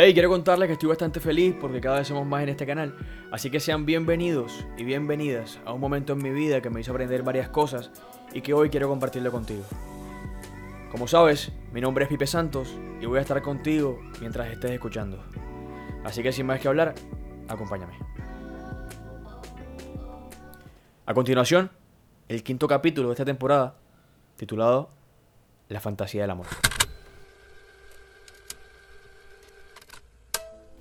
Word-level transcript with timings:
Hey, 0.00 0.14
quiero 0.14 0.28
contarles 0.28 0.68
que 0.68 0.74
estoy 0.74 0.90
bastante 0.90 1.18
feliz 1.18 1.56
porque 1.60 1.80
cada 1.80 1.98
vez 1.98 2.06
somos 2.06 2.24
más 2.24 2.44
en 2.44 2.50
este 2.50 2.64
canal. 2.64 2.94
Así 3.32 3.50
que 3.50 3.58
sean 3.58 3.84
bienvenidos 3.84 4.64
y 4.76 4.84
bienvenidas 4.84 5.58
a 5.64 5.72
un 5.72 5.80
momento 5.80 6.12
en 6.12 6.22
mi 6.22 6.30
vida 6.30 6.60
que 6.60 6.70
me 6.70 6.80
hizo 6.80 6.92
aprender 6.92 7.24
varias 7.24 7.48
cosas 7.48 7.90
y 8.32 8.40
que 8.40 8.54
hoy 8.54 8.70
quiero 8.70 8.88
compartirlo 8.88 9.32
contigo. 9.32 9.64
Como 10.92 11.08
sabes, 11.08 11.50
mi 11.72 11.80
nombre 11.80 12.04
es 12.04 12.08
Pipe 12.08 12.28
Santos 12.28 12.78
y 13.00 13.06
voy 13.06 13.18
a 13.18 13.22
estar 13.22 13.42
contigo 13.42 13.98
mientras 14.20 14.52
estés 14.52 14.70
escuchando. 14.70 15.20
Así 16.04 16.22
que 16.22 16.30
sin 16.30 16.46
más 16.46 16.60
que 16.60 16.68
hablar, 16.68 16.94
acompáñame. 17.48 17.94
A 21.06 21.12
continuación, 21.12 21.72
el 22.28 22.44
quinto 22.44 22.68
capítulo 22.68 23.08
de 23.08 23.14
esta 23.14 23.24
temporada, 23.24 23.74
titulado 24.36 24.90
La 25.68 25.80
fantasía 25.80 26.22
del 26.22 26.30
amor. 26.30 26.46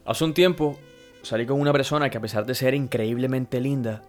Hace 0.07 0.23
un 0.23 0.33
tiempo 0.33 0.79
salí 1.21 1.45
con 1.45 1.59
una 1.59 1.73
persona 1.73 2.09
que 2.09 2.17
a 2.17 2.21
pesar 2.21 2.45
de 2.45 2.55
ser 2.55 2.73
increíblemente 2.73 3.59
linda, 3.59 4.03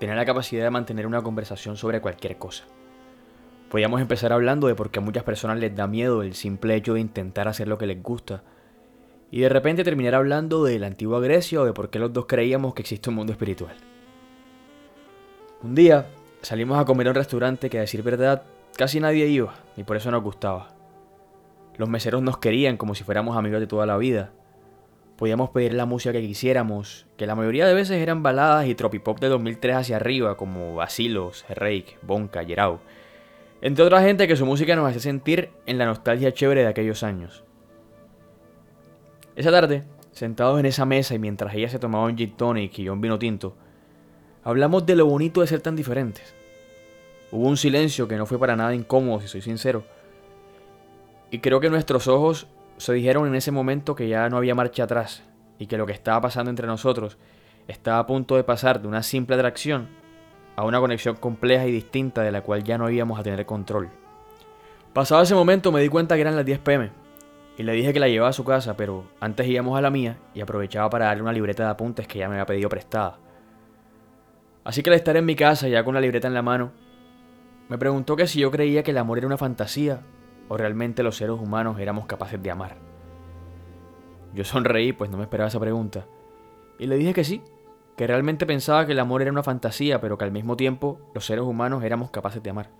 tenía 0.00 0.16
la 0.16 0.24
capacidad 0.24 0.64
de 0.64 0.70
mantener 0.70 1.06
una 1.06 1.22
conversación 1.22 1.76
sobre 1.76 2.00
cualquier 2.00 2.38
cosa. 2.38 2.64
Podíamos 3.70 4.00
empezar 4.00 4.32
hablando 4.32 4.66
de 4.66 4.74
por 4.74 4.90
qué 4.90 4.98
a 4.98 5.02
muchas 5.02 5.22
personas 5.22 5.60
les 5.60 5.76
da 5.76 5.86
miedo 5.86 6.24
el 6.24 6.34
simple 6.34 6.74
hecho 6.74 6.94
de 6.94 7.00
intentar 7.00 7.46
hacer 7.46 7.68
lo 7.68 7.78
que 7.78 7.86
les 7.86 8.02
gusta, 8.02 8.42
y 9.30 9.38
de 9.38 9.48
repente 9.48 9.84
terminar 9.84 10.16
hablando 10.16 10.64
de 10.64 10.76
la 10.80 10.88
antigua 10.88 11.20
Grecia 11.20 11.60
o 11.60 11.64
de 11.64 11.72
por 11.72 11.88
qué 11.88 12.00
los 12.00 12.12
dos 12.12 12.26
creíamos 12.26 12.74
que 12.74 12.82
existe 12.82 13.08
un 13.08 13.14
mundo 13.14 13.30
espiritual. 13.30 13.76
Un 15.62 15.76
día 15.76 16.08
salimos 16.42 16.80
a 16.80 16.84
comer 16.84 17.06
a 17.06 17.10
un 17.10 17.16
restaurante 17.16 17.70
que 17.70 17.78
a 17.78 17.82
decir 17.82 18.02
verdad 18.02 18.42
casi 18.76 18.98
nadie 18.98 19.28
iba, 19.28 19.54
y 19.76 19.84
por 19.84 19.96
eso 19.96 20.10
nos 20.10 20.24
gustaba. 20.24 20.74
Los 21.76 21.88
meseros 21.88 22.22
nos 22.22 22.38
querían 22.38 22.76
como 22.76 22.96
si 22.96 23.04
fuéramos 23.04 23.36
amigos 23.36 23.60
de 23.60 23.68
toda 23.68 23.86
la 23.86 23.96
vida, 23.98 24.32
podíamos 25.18 25.50
pedir 25.50 25.74
la 25.74 25.84
música 25.84 26.12
que 26.12 26.22
quisiéramos, 26.22 27.04
que 27.16 27.26
la 27.26 27.34
mayoría 27.34 27.66
de 27.66 27.74
veces 27.74 27.96
eran 27.96 28.22
baladas 28.22 28.68
y 28.68 28.76
tropipop 28.76 29.18
de 29.18 29.26
2003 29.26 29.74
hacia 29.74 29.96
arriba, 29.96 30.36
como 30.36 30.76
Basilos, 30.76 31.44
Reik, 31.48 31.98
Bonca, 32.02 32.44
Yerau. 32.44 32.78
Entre 33.60 33.84
otra 33.84 34.00
gente 34.00 34.28
que 34.28 34.36
su 34.36 34.46
música 34.46 34.76
nos 34.76 34.88
hace 34.88 35.00
sentir 35.00 35.50
en 35.66 35.76
la 35.76 35.86
nostalgia 35.86 36.32
chévere 36.32 36.62
de 36.62 36.68
aquellos 36.68 37.02
años. 37.02 37.42
Esa 39.34 39.50
tarde, 39.50 39.82
sentados 40.12 40.60
en 40.60 40.66
esa 40.66 40.84
mesa 40.84 41.16
y 41.16 41.18
mientras 41.18 41.52
ella 41.52 41.68
se 41.68 41.80
tomaba 41.80 42.04
un 42.04 42.16
gin 42.16 42.36
tonic 42.36 42.78
y 42.78 42.84
yo 42.84 42.92
un 42.92 43.00
vino 43.00 43.18
tinto, 43.18 43.56
hablamos 44.44 44.86
de 44.86 44.94
lo 44.94 45.06
bonito 45.06 45.40
de 45.40 45.48
ser 45.48 45.60
tan 45.60 45.74
diferentes. 45.74 46.32
Hubo 47.32 47.48
un 47.48 47.56
silencio 47.56 48.06
que 48.06 48.16
no 48.16 48.24
fue 48.24 48.38
para 48.38 48.54
nada 48.54 48.72
incómodo, 48.72 49.20
si 49.20 49.26
soy 49.26 49.42
sincero. 49.42 49.82
Y 51.32 51.40
creo 51.40 51.58
que 51.58 51.70
nuestros 51.70 52.06
ojos 52.06 52.46
se 52.78 52.92
dijeron 52.92 53.26
en 53.26 53.34
ese 53.34 53.50
momento 53.50 53.94
que 53.94 54.08
ya 54.08 54.28
no 54.28 54.36
había 54.36 54.54
marcha 54.54 54.84
atrás 54.84 55.22
y 55.58 55.66
que 55.66 55.76
lo 55.76 55.86
que 55.86 55.92
estaba 55.92 56.20
pasando 56.20 56.50
entre 56.50 56.66
nosotros 56.66 57.18
estaba 57.66 57.98
a 57.98 58.06
punto 58.06 58.36
de 58.36 58.44
pasar 58.44 58.80
de 58.80 58.88
una 58.88 59.02
simple 59.02 59.34
atracción 59.36 59.88
a 60.56 60.64
una 60.64 60.80
conexión 60.80 61.16
compleja 61.16 61.66
y 61.66 61.72
distinta 61.72 62.22
de 62.22 62.32
la 62.32 62.40
cual 62.40 62.64
ya 62.64 62.78
no 62.78 62.90
íbamos 62.90 63.18
a 63.18 63.22
tener 63.22 63.44
control. 63.46 63.90
Pasado 64.92 65.22
ese 65.22 65.34
momento 65.34 65.70
me 65.70 65.80
di 65.80 65.88
cuenta 65.88 66.14
que 66.14 66.22
eran 66.22 66.34
las 66.34 66.44
10 66.44 66.58
pm 66.60 66.90
y 67.56 67.62
le 67.62 67.72
dije 67.72 67.92
que 67.92 68.00
la 68.00 68.08
llevaba 68.08 68.30
a 68.30 68.32
su 68.32 68.44
casa, 68.44 68.76
pero 68.76 69.04
antes 69.20 69.46
íbamos 69.46 69.76
a 69.76 69.80
la 69.80 69.90
mía 69.90 70.16
y 70.34 70.40
aprovechaba 70.40 70.88
para 70.90 71.06
darle 71.06 71.22
una 71.22 71.32
libreta 71.32 71.64
de 71.64 71.70
apuntes 71.70 72.06
que 72.08 72.20
ya 72.20 72.28
me 72.28 72.34
había 72.34 72.46
pedido 72.46 72.68
prestada. 72.68 73.18
Así 74.64 74.82
que 74.82 74.90
al 74.90 74.96
estar 74.96 75.16
en 75.16 75.24
mi 75.24 75.34
casa 75.34 75.68
ya 75.68 75.84
con 75.84 75.94
la 75.94 76.00
libreta 76.00 76.28
en 76.28 76.34
la 76.34 76.42
mano, 76.42 76.72
me 77.68 77.78
preguntó 77.78 78.16
que 78.16 78.26
si 78.26 78.40
yo 78.40 78.50
creía 78.50 78.82
que 78.82 78.92
el 78.92 78.98
amor 78.98 79.18
era 79.18 79.26
una 79.26 79.36
fantasía 79.36 80.00
o 80.48 80.56
realmente 80.56 81.02
los 81.02 81.16
seres 81.16 81.36
humanos 81.38 81.78
éramos 81.78 82.06
capaces 82.06 82.42
de 82.42 82.50
amar. 82.50 82.76
Yo 84.34 84.44
sonreí, 84.44 84.92
pues 84.92 85.10
no 85.10 85.16
me 85.16 85.24
esperaba 85.24 85.48
esa 85.48 85.60
pregunta, 85.60 86.06
y 86.78 86.86
le 86.86 86.96
dije 86.96 87.14
que 87.14 87.24
sí, 87.24 87.42
que 87.96 88.06
realmente 88.06 88.46
pensaba 88.46 88.86
que 88.86 88.92
el 88.92 89.00
amor 89.00 89.22
era 89.22 89.32
una 89.32 89.42
fantasía, 89.42 90.00
pero 90.00 90.18
que 90.18 90.24
al 90.24 90.32
mismo 90.32 90.56
tiempo 90.56 91.00
los 91.14 91.26
seres 91.26 91.44
humanos 91.44 91.82
éramos 91.82 92.10
capaces 92.10 92.42
de 92.42 92.50
amar. 92.50 92.70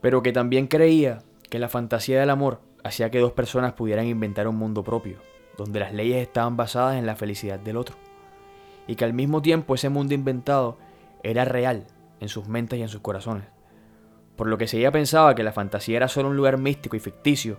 Pero 0.00 0.22
que 0.22 0.32
también 0.32 0.66
creía 0.66 1.20
que 1.48 1.58
la 1.58 1.68
fantasía 1.68 2.18
del 2.18 2.30
amor 2.30 2.60
hacía 2.82 3.10
que 3.10 3.20
dos 3.20 3.32
personas 3.32 3.74
pudieran 3.74 4.06
inventar 4.06 4.48
un 4.48 4.56
mundo 4.56 4.82
propio, 4.82 5.18
donde 5.56 5.80
las 5.80 5.92
leyes 5.92 6.22
estaban 6.22 6.56
basadas 6.56 6.96
en 6.96 7.06
la 7.06 7.14
felicidad 7.14 7.60
del 7.60 7.76
otro, 7.76 7.96
y 8.86 8.96
que 8.96 9.04
al 9.04 9.12
mismo 9.12 9.42
tiempo 9.42 9.74
ese 9.74 9.88
mundo 9.88 10.14
inventado 10.14 10.76
era 11.22 11.44
real 11.44 11.86
en 12.18 12.28
sus 12.28 12.48
mentes 12.48 12.78
y 12.78 12.82
en 12.82 12.88
sus 12.88 13.00
corazones 13.00 13.44
por 14.42 14.48
lo 14.48 14.58
que 14.58 14.64
ella 14.64 14.90
pensaba 14.90 15.36
que 15.36 15.44
la 15.44 15.52
fantasía 15.52 15.98
era 15.98 16.08
solo 16.08 16.28
un 16.28 16.36
lugar 16.36 16.58
místico 16.58 16.96
y 16.96 16.98
ficticio, 16.98 17.58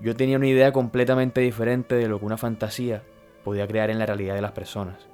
yo 0.00 0.16
tenía 0.16 0.38
una 0.38 0.46
idea 0.46 0.72
completamente 0.72 1.42
diferente 1.42 1.94
de 1.94 2.08
lo 2.08 2.18
que 2.18 2.24
una 2.24 2.38
fantasía 2.38 3.02
podía 3.44 3.66
crear 3.66 3.90
en 3.90 3.98
la 3.98 4.06
realidad 4.06 4.34
de 4.34 4.40
las 4.40 4.52
personas. 4.52 5.06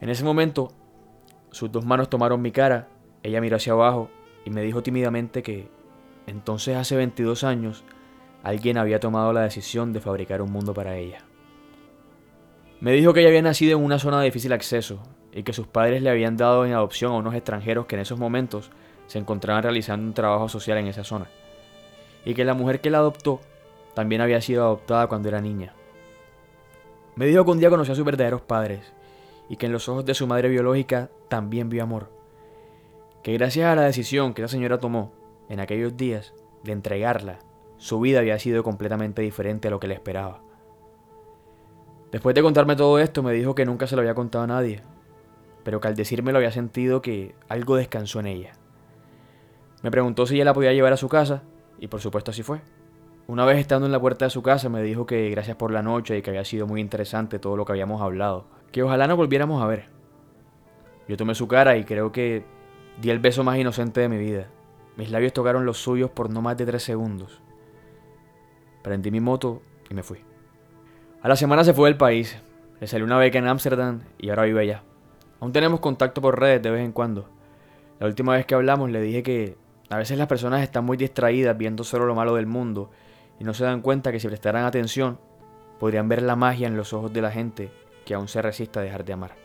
En 0.00 0.08
ese 0.08 0.24
momento, 0.24 0.72
sus 1.52 1.70
dos 1.70 1.84
manos 1.84 2.10
tomaron 2.10 2.42
mi 2.42 2.50
cara, 2.50 2.88
ella 3.22 3.40
miró 3.40 3.58
hacia 3.58 3.74
abajo 3.74 4.10
y 4.44 4.50
me 4.50 4.60
dijo 4.62 4.82
tímidamente 4.82 5.44
que 5.44 5.68
entonces 6.26 6.76
hace 6.76 6.96
22 6.96 7.44
años 7.44 7.84
alguien 8.42 8.76
había 8.76 8.98
tomado 8.98 9.32
la 9.32 9.42
decisión 9.42 9.92
de 9.92 10.00
fabricar 10.00 10.42
un 10.42 10.50
mundo 10.50 10.74
para 10.74 10.96
ella. 10.96 11.20
Me 12.80 12.90
dijo 12.90 13.14
que 13.14 13.20
ella 13.20 13.28
había 13.28 13.42
nacido 13.42 13.78
en 13.78 13.84
una 13.84 14.00
zona 14.00 14.18
de 14.18 14.24
difícil 14.24 14.52
acceso 14.52 15.00
y 15.32 15.44
que 15.44 15.52
sus 15.52 15.68
padres 15.68 16.02
le 16.02 16.10
habían 16.10 16.36
dado 16.36 16.66
en 16.66 16.72
adopción 16.72 17.12
a 17.12 17.18
unos 17.18 17.36
extranjeros 17.36 17.86
que 17.86 17.94
en 17.94 18.02
esos 18.02 18.18
momentos 18.18 18.72
se 19.06 19.18
encontraban 19.18 19.62
realizando 19.62 20.06
un 20.06 20.14
trabajo 20.14 20.48
social 20.48 20.78
en 20.78 20.86
esa 20.86 21.04
zona, 21.04 21.26
y 22.24 22.34
que 22.34 22.44
la 22.44 22.54
mujer 22.54 22.80
que 22.80 22.90
la 22.90 22.98
adoptó 22.98 23.40
también 23.94 24.20
había 24.20 24.40
sido 24.40 24.64
adoptada 24.64 25.06
cuando 25.06 25.28
era 25.28 25.40
niña. 25.40 25.74
Me 27.14 27.26
dijo 27.26 27.44
que 27.44 27.50
un 27.50 27.58
día 27.58 27.70
conoció 27.70 27.92
a 27.92 27.96
sus 27.96 28.04
verdaderos 28.04 28.40
padres, 28.40 28.92
y 29.48 29.56
que 29.56 29.66
en 29.66 29.72
los 29.72 29.88
ojos 29.88 30.04
de 30.04 30.14
su 30.14 30.26
madre 30.26 30.48
biológica 30.48 31.10
también 31.28 31.68
vio 31.68 31.82
amor, 31.82 32.10
que 33.22 33.34
gracias 33.34 33.66
a 33.66 33.76
la 33.76 33.82
decisión 33.82 34.34
que 34.34 34.42
esa 34.42 34.50
señora 34.50 34.78
tomó 34.78 35.12
en 35.48 35.60
aquellos 35.60 35.96
días 35.96 36.32
de 36.62 36.72
entregarla, 36.72 37.38
su 37.76 38.00
vida 38.00 38.20
había 38.20 38.38
sido 38.38 38.62
completamente 38.62 39.22
diferente 39.22 39.68
a 39.68 39.70
lo 39.70 39.80
que 39.80 39.88
le 39.88 39.94
esperaba. 39.94 40.40
Después 42.10 42.34
de 42.34 42.42
contarme 42.42 42.76
todo 42.76 42.98
esto, 42.98 43.22
me 43.22 43.32
dijo 43.32 43.54
que 43.54 43.64
nunca 43.64 43.86
se 43.86 43.96
lo 43.96 44.02
había 44.02 44.14
contado 44.14 44.44
a 44.44 44.46
nadie, 44.46 44.82
pero 45.64 45.80
que 45.80 45.88
al 45.88 45.96
decírmelo 45.96 46.38
había 46.38 46.52
sentido 46.52 47.02
que 47.02 47.34
algo 47.48 47.76
descansó 47.76 48.20
en 48.20 48.26
ella. 48.26 48.52
Me 49.82 49.90
preguntó 49.90 50.26
si 50.26 50.36
ella 50.36 50.44
la 50.46 50.54
podía 50.54 50.72
llevar 50.72 50.92
a 50.92 50.96
su 50.96 51.08
casa, 51.08 51.42
y 51.78 51.88
por 51.88 52.00
supuesto 52.00 52.30
así 52.30 52.42
fue. 52.42 52.60
Una 53.26 53.44
vez 53.44 53.58
estando 53.58 53.86
en 53.86 53.92
la 53.92 54.00
puerta 54.00 54.24
de 54.24 54.30
su 54.30 54.42
casa 54.42 54.68
me 54.68 54.82
dijo 54.82 55.06
que 55.06 55.30
gracias 55.30 55.56
por 55.56 55.70
la 55.70 55.82
noche 55.82 56.18
y 56.18 56.22
que 56.22 56.30
había 56.30 56.44
sido 56.44 56.66
muy 56.66 56.80
interesante 56.80 57.38
todo 57.38 57.56
lo 57.56 57.64
que 57.64 57.72
habíamos 57.72 58.02
hablado, 58.02 58.46
que 58.70 58.82
ojalá 58.82 59.06
nos 59.06 59.16
volviéramos 59.16 59.62
a 59.62 59.66
ver. 59.66 59.86
Yo 61.08 61.16
tomé 61.16 61.34
su 61.34 61.48
cara 61.48 61.76
y 61.76 61.84
creo 61.84 62.12
que 62.12 62.44
di 63.00 63.10
el 63.10 63.18
beso 63.18 63.44
más 63.44 63.58
inocente 63.58 64.00
de 64.00 64.08
mi 64.08 64.18
vida. 64.18 64.48
Mis 64.96 65.10
labios 65.10 65.32
tocaron 65.32 65.64
los 65.64 65.78
suyos 65.78 66.10
por 66.10 66.30
no 66.30 66.42
más 66.42 66.56
de 66.56 66.66
tres 66.66 66.82
segundos. 66.82 67.40
Prendí 68.82 69.10
mi 69.10 69.20
moto 69.20 69.62
y 69.88 69.94
me 69.94 70.02
fui. 70.02 70.18
A 71.22 71.28
la 71.28 71.36
semana 71.36 71.64
se 71.64 71.72
fue 71.72 71.88
del 71.88 71.96
país. 71.96 72.40
Le 72.80 72.86
salió 72.86 73.06
una 73.06 73.18
beca 73.18 73.38
en 73.38 73.46
Ámsterdam 73.46 74.00
y 74.18 74.30
ahora 74.30 74.42
vive 74.42 74.60
allá. 74.60 74.82
Aún 75.40 75.52
tenemos 75.52 75.80
contacto 75.80 76.20
por 76.20 76.38
redes 76.38 76.62
de 76.62 76.70
vez 76.70 76.84
en 76.84 76.92
cuando. 76.92 77.28
La 77.98 78.06
última 78.06 78.34
vez 78.34 78.44
que 78.44 78.54
hablamos 78.54 78.90
le 78.90 79.00
dije 79.00 79.22
que 79.22 79.56
a 79.88 79.96
veces 79.96 80.18
las 80.18 80.26
personas 80.26 80.62
están 80.62 80.84
muy 80.84 80.96
distraídas 80.96 81.56
viendo 81.56 81.84
solo 81.84 82.06
lo 82.06 82.14
malo 82.14 82.34
del 82.34 82.46
mundo 82.46 82.90
y 83.38 83.44
no 83.44 83.54
se 83.54 83.64
dan 83.64 83.82
cuenta 83.82 84.12
que 84.12 84.20
si 84.20 84.28
prestaran 84.28 84.64
atención 84.64 85.18
podrían 85.78 86.08
ver 86.08 86.22
la 86.22 86.36
magia 86.36 86.66
en 86.66 86.76
los 86.76 86.92
ojos 86.92 87.12
de 87.12 87.22
la 87.22 87.30
gente 87.30 87.70
que 88.04 88.14
aún 88.14 88.28
se 88.28 88.42
resiste 88.42 88.78
a 88.78 88.82
dejar 88.82 89.04
de 89.04 89.12
amar. 89.12 89.41